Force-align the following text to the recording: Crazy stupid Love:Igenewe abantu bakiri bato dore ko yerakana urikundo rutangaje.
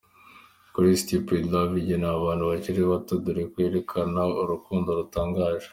Crazy 0.73 0.99
stupid 1.05 1.41
Love:Igenewe 1.53 2.13
abantu 2.19 2.43
bakiri 2.51 2.81
bato 2.91 3.13
dore 3.23 3.43
ko 3.51 3.55
yerakana 3.63 4.21
urikundo 4.41 4.89
rutangaje. 4.99 5.67